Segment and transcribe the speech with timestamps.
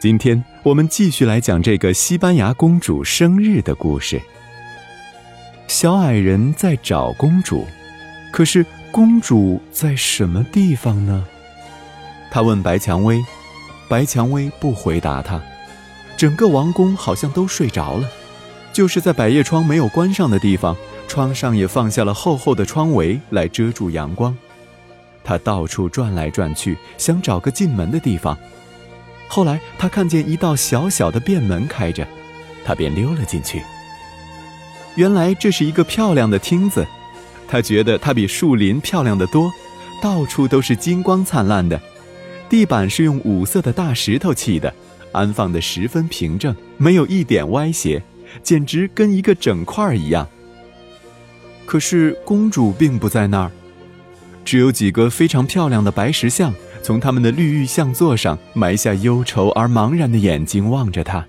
[0.00, 4.18] 今天我们继续来讲这个西班牙公主生日的故事。
[5.68, 7.66] 小矮人在找公主，
[8.32, 11.22] 可是公主在什么地方呢？
[12.30, 13.22] 他问白蔷薇，
[13.90, 15.38] 白蔷薇不回答他。
[16.16, 18.08] 整个王宫好像都睡着了，
[18.72, 20.74] 就是在百叶窗没有关上的地方，
[21.08, 24.34] 窗上也放下了厚厚的窗帷来遮住阳光。
[25.22, 28.34] 他到处转来转去，想找个进门的地方。
[29.32, 32.04] 后来他看见一道小小的便门开着，
[32.64, 33.62] 他便溜了进去。
[34.96, 36.84] 原来这是一个漂亮的厅子，
[37.46, 39.48] 他觉得它比树林漂亮的多，
[40.02, 41.80] 到处都是金光灿烂的。
[42.48, 44.74] 地板是用五色的大石头砌的，
[45.12, 48.02] 安放的十分平整，没有一点歪斜，
[48.42, 50.26] 简直跟一个整块儿一样。
[51.64, 53.52] 可是公主并不在那儿，
[54.44, 56.52] 只有几个非常漂亮的白石像，
[56.82, 61.24] 从他们的绿玉像座上埋下忧愁而茫然的眼睛望着他，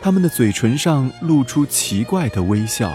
[0.00, 2.92] 他们的嘴唇上露出奇怪的微笑。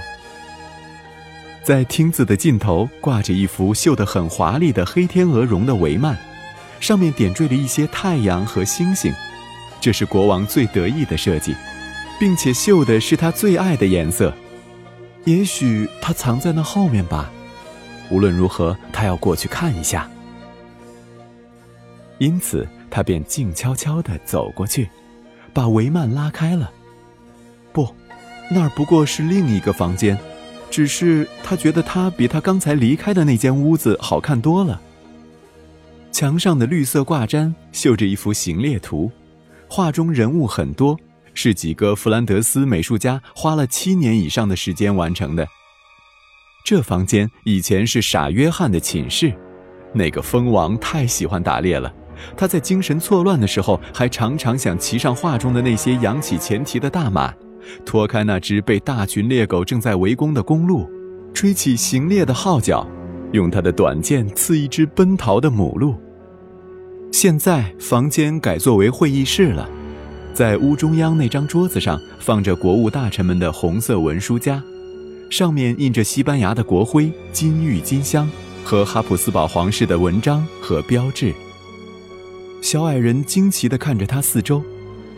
[1.63, 6.15] 在厅子的尽头挂着一幅绣得很华丽的黑天鹅绒的帷幔。
[6.81, 9.11] 上面点缀了一些太阳和星星，
[9.81, 11.55] 这是国王最得意的设计，
[12.19, 14.31] 并且绣的是他最爱的颜色。
[15.23, 17.31] 也许他藏在那后面吧。
[18.11, 20.07] 无论如何，他要过去看一下。
[22.17, 24.89] 因此，他便静悄悄地走过去，
[25.53, 26.71] 把帷幔拉开了。
[27.73, 27.93] 不，
[28.49, 30.17] 那儿不过是另一个房间，
[30.71, 34.81] 只是他觉得它比他刚才离开的那间屋子好看多了。
[36.11, 39.11] 墙上的绿色挂毡绣着一幅行列图，
[39.67, 40.97] 画中人物很多，
[41.33, 45.45] 是几个弗兰德斯美术家花了七年以上的时间完成的。
[46.63, 49.33] 这房间以前是傻约翰的寝室，
[49.93, 51.93] 那个蜂王太喜欢打猎了，
[52.35, 57.33] 他在精神错乱的时候，还常常想骑上画中的那些扬起前蹄的大马，
[57.85, 60.89] 拖开那只被大群猎狗正在围攻的公鹿，
[61.33, 62.87] 吹起行猎的号角，
[63.31, 65.95] 用他的短剑刺一只奔逃的母鹿。
[67.11, 69.69] 现在房间改作为会议室了，
[70.33, 74.61] 在屋中央那张桌子上放着国务大臣们的红色文书夹，
[75.29, 78.29] 上面印着西班牙的国徽、金玉金镶
[78.65, 81.33] 和哈普斯堡皇室的文章和标志。
[82.65, 84.65] 小矮人惊奇地看着他四周，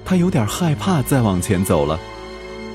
[0.04, 1.98] 他有点害怕再往前走了。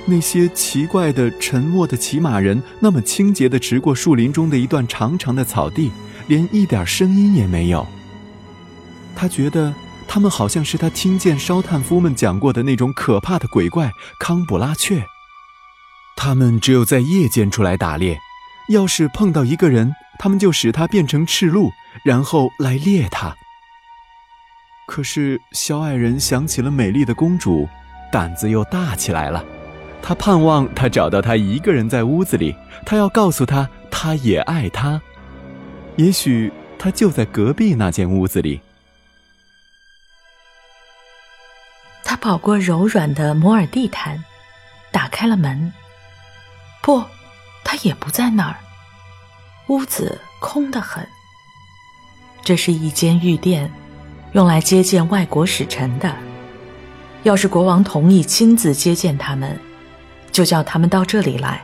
[0.07, 5.93] 那些奇怪的、沉默的骑马人那么清洁地驰过树林中的一段长长的草地，
[6.27, 7.87] 连一点声音也没有。
[9.15, 9.75] 他觉得
[10.09, 15.05] 他们好像是他听见烧炭夫们讲过的那种可怕的鬼怪康普拉雀。
[16.17, 18.19] 他们只有在夜间出来打猎，
[18.71, 21.71] 要是碰到一个人，他们就使他变成赤鹿，
[22.07, 23.37] 然后来猎他。
[24.87, 27.69] 可是小矮人想起了美丽的公主，
[28.11, 29.45] 胆子又大起来了。
[30.03, 32.55] 他盼望他找到她一个人在屋子里，
[32.85, 35.01] 他要告诉她，他也爱她。
[35.97, 38.61] 也许他就在隔壁那间屋子里。
[42.05, 44.23] 他跑过柔软的摩尔地毯，
[44.91, 45.73] 打开了门。
[46.83, 47.05] 不，
[47.63, 48.57] 他也不在那儿。
[49.69, 51.07] 屋子空得很。
[52.43, 53.73] 这是一间浴殿，
[54.33, 56.15] 用来接见外国使臣的。
[57.23, 59.59] 要是国王同意亲自接见他们，
[60.31, 61.63] 就叫他们到这里来。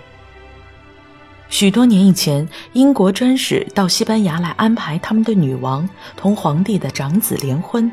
[1.49, 7.91] 许多年以前，英国专使到西班牙来安排他们的女王同皇帝的长子联婚。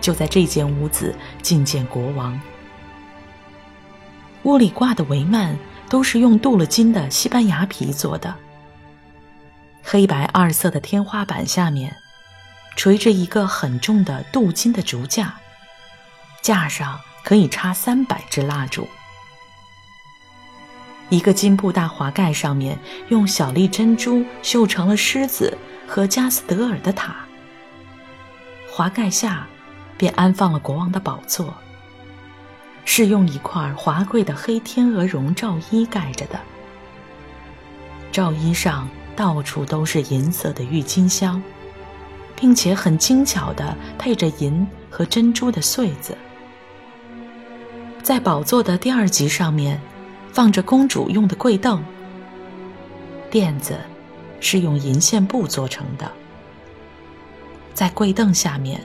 [0.00, 1.12] 就在这间屋子
[1.42, 2.40] 觐见国王。
[4.44, 5.56] 屋里挂的帷幔
[5.88, 8.32] 都是用镀了金的西班牙皮做的。
[9.82, 11.92] 黑白二色的天花板下面，
[12.76, 15.34] 垂着一个很重的镀金的竹架，
[16.42, 18.86] 架上可以插三百支蜡烛。
[21.08, 22.78] 一个金布大华盖上面
[23.08, 27.16] 用小粒珍珠绣成了狮子和加斯德尔的塔。
[28.70, 29.48] 华盖下。
[29.98, 31.54] 便安放了国王的宝座，
[32.84, 36.38] 是用一块华贵的黑天鹅绒罩衣盖着的。
[38.12, 38.86] 罩衣上
[39.16, 41.42] 到处都是银色的郁金香，
[42.36, 46.16] 并且很精巧地配着银和珍珠的穗子。
[48.02, 49.80] 在宝座的第二级上面，
[50.32, 51.82] 放着公主用的跪凳，
[53.30, 53.76] 垫子
[54.38, 56.12] 是用银线布做成的。
[57.74, 58.80] 在跪凳下面。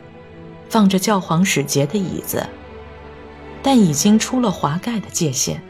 [0.70, 2.48] 放着教皇使节的椅子，
[3.62, 5.62] 但已经出了华盖的界限。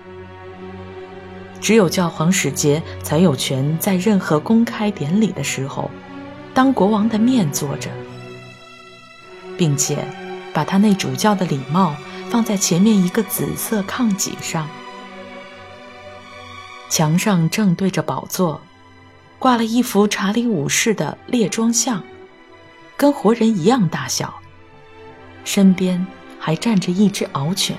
[1.60, 5.90] 只有教皇使节才有权在任何公开典礼的时候，
[6.54, 7.90] 当国王的面坐着，
[9.58, 10.06] 并且
[10.54, 11.96] 把他那主教的礼帽
[12.30, 14.68] 放在前面一个紫色炕脊上。
[16.90, 18.62] 墙上正对着宝座，
[19.40, 22.04] 挂了一幅查理五世的列装像，
[22.98, 24.34] 跟活人一样大小。
[25.46, 26.06] 身边
[26.38, 27.78] 还站着一只獒犬。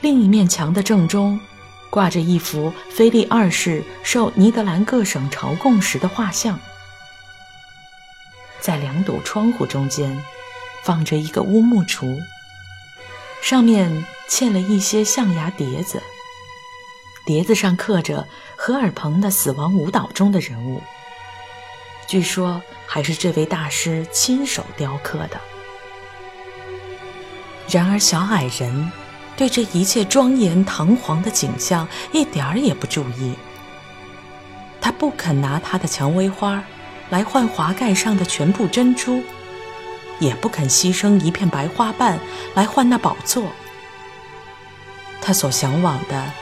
[0.00, 1.38] 另一面墙的正中，
[1.92, 6.58] 挂着一幅菲利二世受尼德兰各省朝贡时的画像。
[8.60, 10.18] 在两堵窗户中间，
[10.82, 12.18] 放着一个乌木橱，
[13.42, 16.02] 上面嵌了一些象牙碟子，
[17.26, 20.82] 碟子上刻着荷尔彭的死亡舞蹈中的人物，
[22.06, 25.38] 据说还是这位大师亲手雕刻的。
[27.68, 28.90] 然而，小矮人。
[29.36, 33.34] 对这一切庄严堂皇的景象一点儿也不注意。
[34.80, 36.62] 他不肯拿他的蔷薇花
[37.10, 39.22] 来换华盖上的全部珍珠，
[40.18, 42.18] 也不肯牺牲一片白花瓣
[42.54, 43.44] 来换那宝座。
[45.20, 46.32] 他所向往的，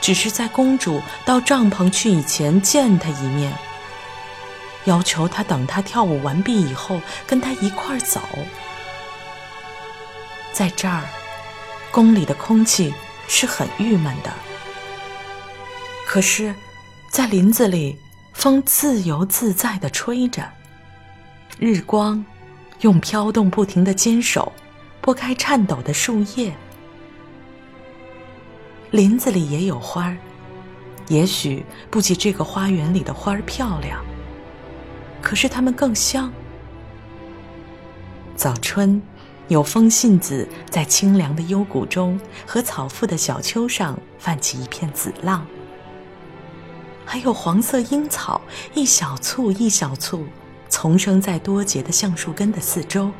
[0.00, 3.52] 只是在公主到帐篷去以前见他一面，
[4.84, 8.20] 要求他等他跳舞完毕以后跟他一块儿走。
[10.52, 11.02] 在这儿。
[11.92, 12.92] 宫里的空气
[13.28, 14.32] 是很郁闷的，
[16.06, 16.54] 可是，
[17.10, 17.98] 在林子里，
[18.32, 20.42] 风自由自在地吹着，
[21.58, 22.24] 日光
[22.80, 24.50] 用飘动不停的尖手
[25.02, 26.54] 拨开颤抖的树叶。
[28.90, 30.16] 林子里也有花儿，
[31.08, 34.02] 也许不及这个花园里的花儿漂亮，
[35.20, 36.32] 可是它们更香。
[38.34, 39.00] 早春。
[39.52, 45.46] 有风信子在清凉的幽谷中和草腹的小丘上泛起一片紫浪，
[47.04, 48.40] 还有黄色樱草
[48.72, 50.26] 一小簇一小簇
[50.70, 53.10] 丛生在多节的橡树根的四周，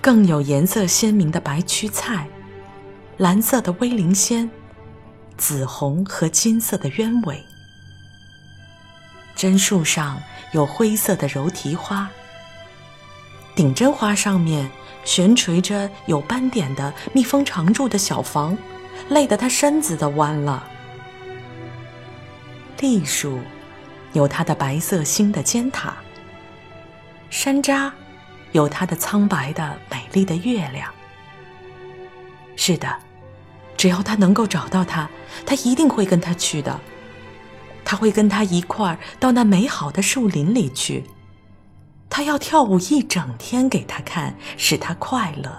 [0.00, 2.28] 更有颜色鲜明的白屈菜，
[3.16, 4.48] 蓝色的威灵仙，
[5.36, 7.44] 紫红和金色的鸢尾，
[9.34, 10.22] 针树上
[10.52, 12.08] 有灰色的柔蹄花。
[13.54, 14.70] 顶针花上面
[15.04, 18.56] 悬垂着有斑点的蜜蜂常住的小房，
[19.08, 20.66] 累得它身子都弯了。
[22.80, 23.38] 栗树
[24.12, 25.94] 有它的白色星的尖塔，
[27.30, 27.92] 山楂
[28.50, 30.92] 有它的苍白的美丽的月亮。
[32.56, 32.96] 是的，
[33.76, 35.08] 只要他能够找到它，
[35.46, 36.80] 他一定会跟他去的。
[37.84, 41.04] 他会跟他一块儿到那美好的树林里去。
[42.14, 45.50] 他要跳舞一整天给他看，使他快乐。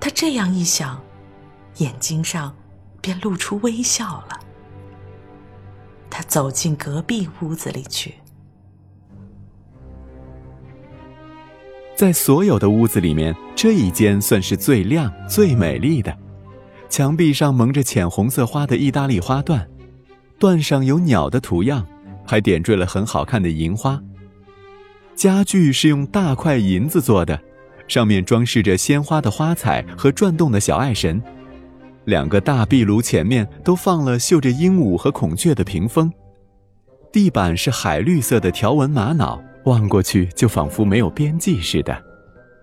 [0.00, 1.00] 他这样一想，
[1.76, 2.52] 眼睛上
[3.00, 4.40] 便露出微笑了。
[6.10, 8.16] 他走进隔壁屋子里去，
[11.94, 16.18] 在所有的屋子里面，这一间算是最亮、最美丽的。
[16.88, 19.64] 墙壁上蒙着浅红色花的意大利花缎，
[20.40, 21.86] 缎上有鸟的图样，
[22.26, 24.02] 还点缀了很好看的银花。
[25.22, 27.40] 家具是用大块银子做的，
[27.86, 31.22] 上面装饰着鲜花的花彩和转动的小爱神。
[32.06, 36.12] 两个大壁炉前面都放了绣着鹦鹉和孔雀的屏风。
[37.12, 41.96] 地板是海绿色的条纹玛瑙，望过去就仿佛没有边际似的。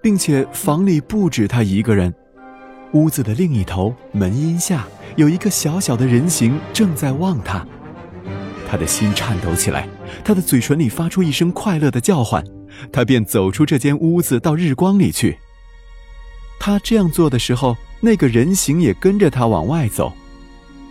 [0.03, 2.13] 并且房里不止他一个人，
[2.91, 4.85] 屋子的另一头门荫下
[5.15, 7.65] 有一个小小的人形正在望他。
[8.69, 9.89] 他的心颤抖起来，
[10.23, 12.43] 他的嘴唇里发出一声快乐的叫唤，
[12.91, 15.39] 他便走出这间屋子到日光里去。
[16.59, 20.13] 他这样做的时候，那个人形也跟着他往外走。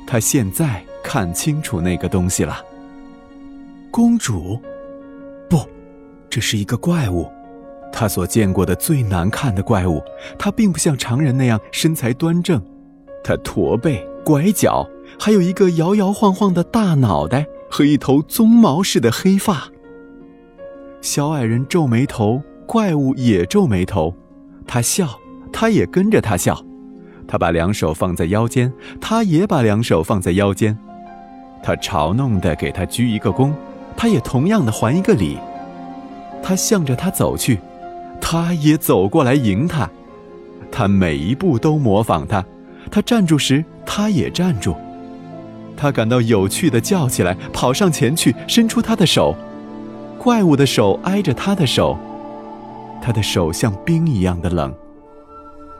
[0.09, 2.61] 他现在看清楚那个东西了。
[3.93, 4.61] 公主，
[5.49, 5.61] 不，
[6.29, 7.31] 这是一个怪物，
[7.93, 10.03] 他所见过的最难看的怪物。
[10.37, 12.61] 他并不像常人那样身材端正，
[13.23, 14.85] 他驼背、拐角，
[15.17, 17.47] 还有一个摇摇晃晃的大脑袋。
[17.71, 19.69] 和一头鬃毛似的黑发。
[21.01, 24.15] 小矮人皱眉头，怪物也皱眉头。
[24.67, 25.09] 他笑，
[25.53, 26.65] 他也跟着他笑。
[27.27, 30.77] 他把两手放在腰间，他也把两手放在腰间。
[31.63, 33.53] 他嘲弄的给他鞠一个躬，
[33.97, 35.39] 他也同样的还一个礼。
[36.43, 37.59] 他向着他走去，
[38.21, 39.89] 他也走过来迎他。
[40.71, 42.45] 他每一步都模仿他。
[42.91, 44.75] 他站住时，他也站住。
[45.79, 49.35] 他感到有趣的叫起来，跑上前去，伸出他的手。
[50.19, 51.97] 怪物的手挨着他的手，
[53.01, 54.75] 他的手像冰一样的冷。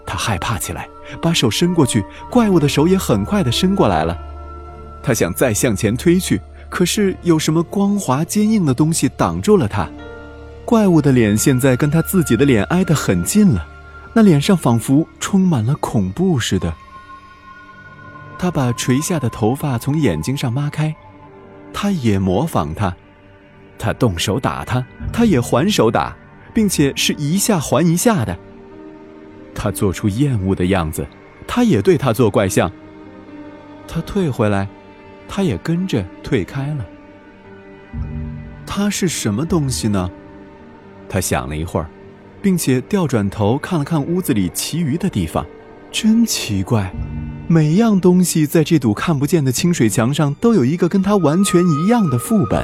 [0.07, 0.89] 他害怕起来，
[1.21, 4.17] 把手伸过去，怪物的手也很快的伸过来了。
[5.03, 6.41] 他想再向前推去，
[6.71, 9.89] 可是有什么光滑坚硬的东西挡住了他。
[10.65, 13.67] 怪物的脸现在跟他自己的脸挨得很近了，
[14.15, 16.73] 那脸上仿佛充满了恐怖似的。
[18.39, 20.95] 他把垂下的头发从眼睛上抹开，
[21.73, 22.97] 他也模仿他，
[23.77, 26.17] 他动手打他，他也还手打，
[26.55, 28.39] 并且是一下还一下的。
[29.55, 31.05] 他做出厌恶的样子，
[31.47, 32.71] 他也对他做怪相。
[33.89, 34.69] 他退回来，
[35.29, 36.87] 他也跟着退开了。
[38.65, 40.09] 他是什么东西呢？
[41.09, 41.91] 他想了一会儿，
[42.41, 45.45] 并且调转头看了看屋子里其余的地方，
[45.91, 46.93] 真奇怪。
[47.51, 52.63] 每样东西在这堵看不见的清水墙上都有一个跟它完全一样的副本。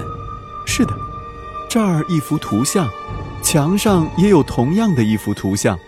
[0.67, 0.93] 是的，
[1.71, 2.87] 这儿一幅图像，
[3.43, 5.79] 墙上也有同样的一幅图像。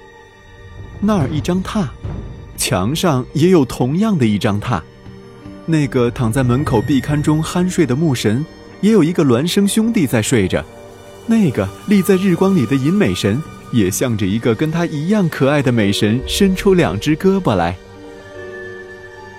[0.98, 1.84] 那儿一张榻，
[2.56, 4.80] 墙上也有同样的一张榻。
[5.66, 8.46] 那个躺在门口壁龛中酣睡的牧神，
[8.80, 10.64] 也有一个孪生兄弟在睡着。
[11.26, 17.76] 那个立在日光里的银美神，也向着一个跟他一样可爱的美神伸出两只胳膊来。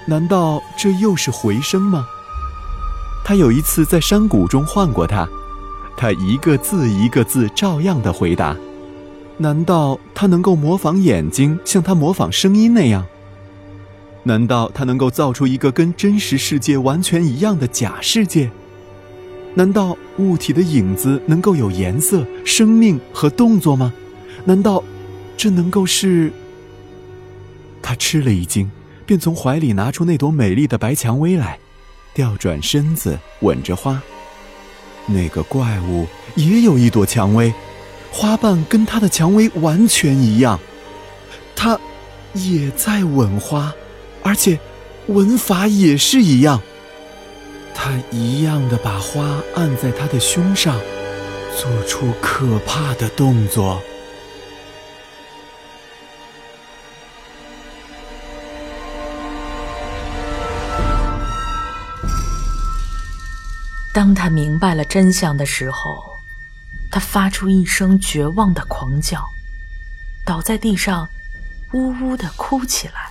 [0.09, 2.07] 难道这又是回声吗？
[3.25, 5.27] 他有一次在山谷中唤过他，
[5.97, 8.55] 他一个字一个字照样的回答。
[9.37, 13.05] 难道他能够模仿眼睛，像他模仿声音那样？
[14.23, 18.49] 难道他能够造出一个跟真实世界完全一样的假世界？
[19.55, 23.93] 难道物体的影子能够有颜色、生命和动作吗？
[24.45, 24.81] 难道
[25.35, 26.31] 这能够是？
[27.81, 28.71] 他吃了一惊。
[29.07, 31.57] 便从怀里拿出那朵美丽的白蔷薇来，
[32.13, 33.99] 调转身子吻着花。
[35.07, 37.53] 那个怪物也有一朵蔷薇，
[38.11, 40.59] 花瓣跟它的蔷薇完全一样，
[41.55, 41.79] 他
[42.33, 43.73] 也在吻花，
[44.21, 44.59] 而且
[45.07, 46.61] 吻法也是一样。
[47.73, 50.77] 他一样的把花按在他的胸上，
[51.55, 53.81] 做出可怕的动作。
[63.97, 66.03] 当他明白了真相的时候，
[66.91, 69.27] 他发出一声绝望的狂叫，
[70.23, 71.09] 倒在地上，
[71.73, 73.09] 呜呜的哭起来。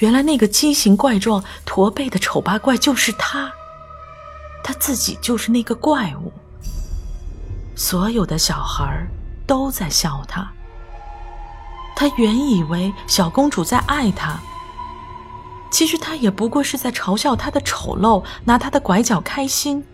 [0.00, 3.50] 原来那个畸形怪状、驼背的丑八怪就是他，
[4.62, 6.30] 他自己就是那个怪物。
[7.74, 9.06] 所有的小孩
[9.46, 10.46] 都在笑他，
[11.96, 14.38] 他原以为小公主在爱他。
[15.74, 19.84] 其实他也不过是在嘲笑他的丑陋，拿他的拐角开心。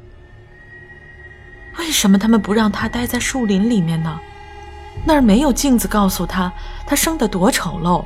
[1.79, 4.21] 为什么他们不让他待在树林里面呢？
[5.07, 6.53] 那儿没有镜子告诉他
[6.87, 8.05] 他生得多丑陋。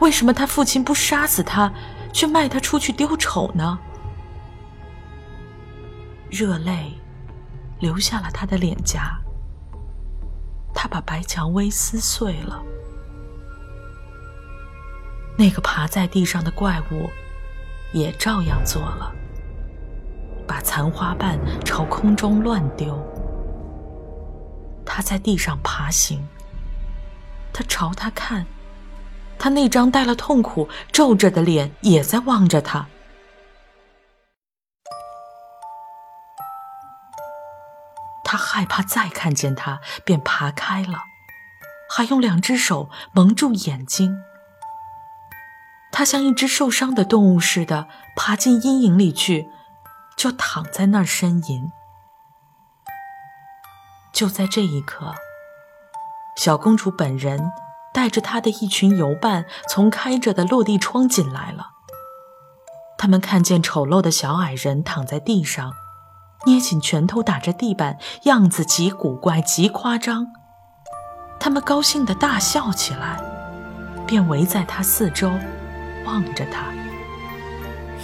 [0.00, 1.72] 为什么他父亲不杀死他，
[2.12, 3.78] 却卖他出去丢丑呢？
[6.28, 6.92] 热泪
[7.78, 9.16] 流下了他的脸颊，
[10.74, 12.60] 他把白蔷薇撕碎了。
[15.38, 17.08] 那个爬在地上的怪物，
[17.92, 19.14] 也照样做了，
[20.48, 23.00] 把残花瓣朝空中乱丢。
[24.84, 26.26] 他在地上爬行，
[27.52, 28.44] 他朝他看，
[29.38, 32.88] 他那张带了痛苦、皱着的脸也在望着他。
[38.24, 41.04] 他害怕再看见他，便爬开了，
[41.88, 44.18] 还用两只手蒙住眼睛。
[45.98, 49.50] 他像一只受伤的动物似的爬进阴影里去，
[50.16, 51.72] 就躺在那儿呻吟。
[54.12, 55.12] 就在这一刻，
[56.36, 57.50] 小公主本人
[57.92, 61.70] 带着她的一群游伴从开着的落地窗进来了。
[62.96, 65.72] 他们看见丑陋的小矮人躺在地上，
[66.46, 70.28] 捏紧拳头打着地板，样子极古怪、极夸张。
[71.40, 73.20] 他们高兴地大笑起来，
[74.06, 75.28] 便围在他四周。
[76.08, 76.72] 望着他，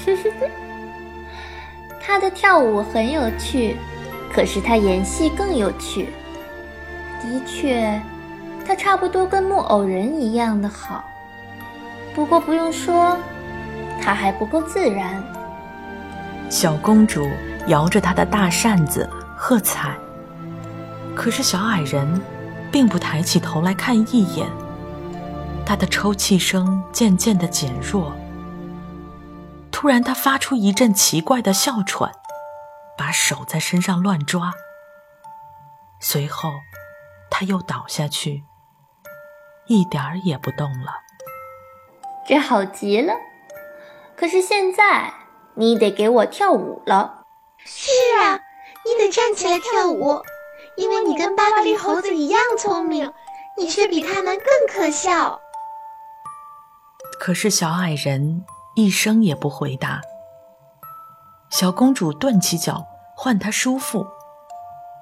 [1.98, 3.76] 他的跳舞很有趣，
[4.30, 6.10] 可是他演戏更有趣。
[7.22, 7.98] 的确，
[8.66, 11.02] 他差不多跟木偶人一样的好。
[12.14, 13.16] 不过不用说，
[14.02, 15.24] 他还不够自然。
[16.50, 17.26] 小公主
[17.68, 19.94] 摇着她的大扇子喝彩，
[21.14, 22.20] 可是小矮人
[22.70, 24.46] 并不抬起头来看一眼。
[25.66, 28.14] 他的抽泣声渐渐的减弱。
[29.70, 32.12] 突然，他发出一阵奇怪的哮喘，
[32.96, 34.52] 把手在身上乱抓。
[36.00, 36.52] 随后，
[37.30, 38.44] 他又倒下去，
[39.66, 41.02] 一点儿也不动了。
[42.26, 43.14] 这好极了，
[44.16, 45.12] 可是现在
[45.54, 47.24] 你得给我跳舞了。
[47.58, 47.90] 是
[48.20, 48.40] 啊，
[48.84, 50.22] 你得站起来跳舞，
[50.76, 53.12] 因为你跟巴巴利猴子一样聪明，
[53.56, 55.40] 你却比他们更可笑。
[57.18, 58.44] 可是小矮人
[58.76, 60.00] 一声也不回答。
[61.50, 64.06] 小公主顿起脚，唤她叔父。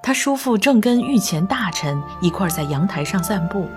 [0.03, 3.69] 她叔父正跟御前大臣一块在阳台上散步，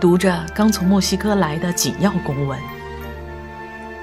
[0.00, 2.58] 读着刚从墨西哥来的紧要公文。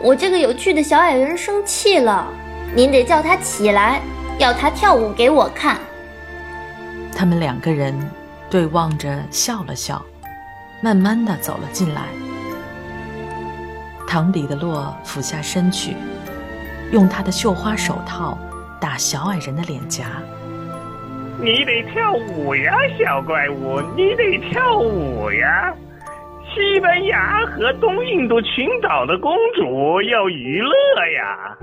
[0.02, 2.28] 我这个有趣的小矮人生气了，
[2.76, 4.02] 您得叫他起来，
[4.40, 5.78] 要他跳舞给我看。
[7.16, 7.94] 他们两个人
[8.50, 10.02] 对望着笑了笑，
[10.82, 12.04] 慢慢的走了进来。
[14.12, 15.96] 唐彼得洛俯下身去，
[16.92, 18.36] 用他的绣花手套
[18.82, 20.20] 打小矮人的脸颊。
[21.40, 23.80] 你得跳舞呀，小怪物！
[23.96, 25.76] 你得跳舞呀！
[26.52, 30.72] 西班牙和东印度群岛的公主要娱乐
[31.16, 31.58] 呀。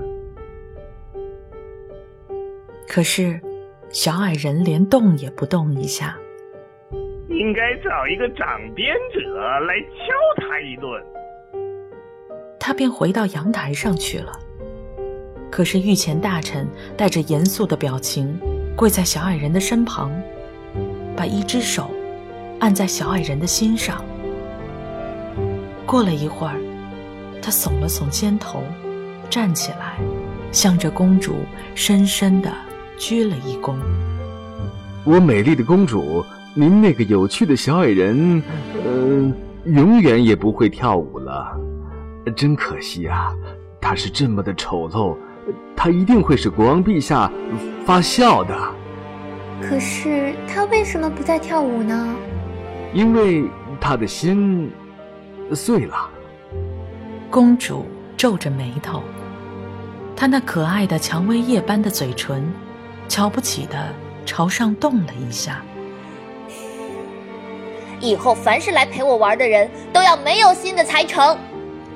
[2.87, 3.41] 可是，
[3.89, 6.15] 小矮人连动也不动一下。
[7.27, 9.19] 应该找一个掌鞭者
[9.67, 10.89] 来敲他一顿。
[12.67, 14.37] 他便回到阳台上去了。
[15.49, 18.37] 可是御前大臣带着严肃的表情。
[18.75, 20.11] 跪在小矮人的身旁，
[21.15, 21.89] 把一只手
[22.59, 24.03] 按在小矮人的心上。
[25.85, 26.59] 过了一会儿，
[27.41, 28.61] 他耸了耸肩头，
[29.29, 29.97] 站起来，
[30.51, 31.37] 向着公主
[31.73, 32.51] 深深的
[32.99, 33.77] 鞠了一躬。
[35.05, 38.43] 我美丽的公主，您那个有趣的小矮人，
[38.85, 39.33] 呃，
[39.71, 41.57] 永远也不会跳舞了，
[42.31, 43.33] 真可惜啊！
[43.79, 45.15] 他是这么的丑陋。
[45.75, 47.31] 他一定会使国王陛下
[47.85, 48.53] 发笑的。
[49.61, 52.15] 可是他为什么不再跳舞呢？
[52.93, 53.45] 因为
[53.79, 54.71] 他的心
[55.53, 55.95] 碎了。
[57.29, 57.85] 公主
[58.17, 59.03] 皱着眉头，
[60.15, 62.51] 她那可爱的蔷薇叶般的嘴唇，
[63.07, 63.93] 瞧不起的
[64.25, 65.61] 朝上动了一下。
[67.99, 71.37] 以后凡是来陪我玩的人都要没有心的才成。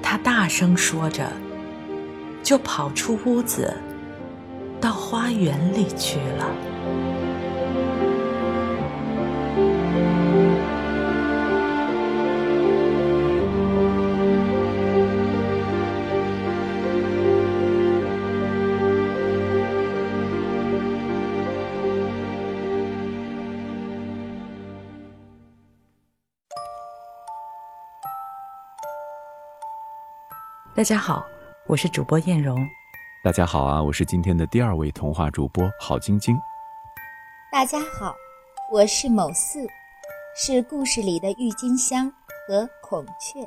[0.02, 1.32] 他大声说着。
[2.44, 3.72] 就跑出屋子，
[4.82, 7.11] 到花园里去了。
[30.74, 31.26] 大家好。
[31.68, 32.58] 我是主播艳荣，
[33.22, 33.84] 大家好啊！
[33.84, 36.40] 我是今天的第二位童话主播郝晶晶。
[37.52, 38.16] 大家好，
[38.72, 39.68] 我是某四，
[40.34, 42.10] 是故事里的郁金香
[42.48, 43.46] 和孔雀。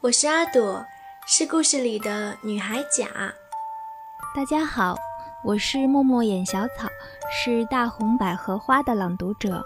[0.00, 0.82] 我是阿朵，
[1.26, 3.08] 是故事里的女孩甲。
[4.34, 4.96] 大家好，
[5.44, 6.88] 我是默默眼小草，
[7.30, 9.62] 是大红百合花的朗读者。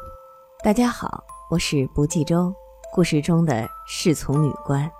[0.64, 2.52] 大家好，我是不计周，
[2.92, 4.90] 故事中的侍从女官。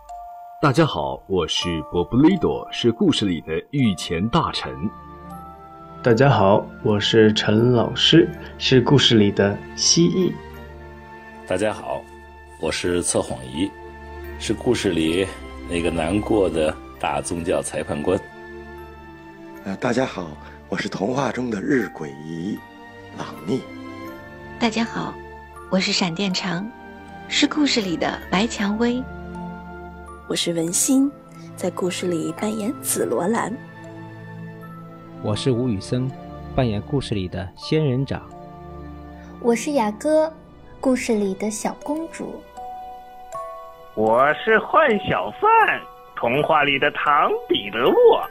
[0.61, 4.75] 大家好，我是波布利多，是故事里的御前大臣。
[6.03, 10.33] 大家好，我是陈老师，是故事里的蜥蜴。
[11.47, 12.03] 大家好，
[12.61, 13.71] 我是测谎仪，
[14.40, 15.25] 是故事里
[15.71, 18.18] 那个难过的大宗教裁判官。
[19.64, 20.27] 呃，大家好，
[20.68, 22.59] 我是童话中的日晷仪
[23.16, 23.61] 朗尼。
[24.59, 25.14] 大家好，
[25.71, 26.68] 我是闪电长，
[27.29, 29.01] 是故事里的白蔷薇。
[30.29, 31.11] 我是文心，
[31.57, 33.51] 在故事里扮演紫罗兰。
[35.23, 36.07] 我是吴宇森，
[36.55, 38.21] 扮演故事里的仙人掌。
[39.41, 40.31] 我是雅歌，
[40.81, 42.43] 故事里的小公主。
[43.95, 45.81] 我是幻小贩，
[46.14, 48.23] 童话里的唐彼得洛。